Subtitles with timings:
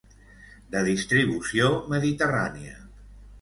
[0.75, 2.75] De distribució mediterrània.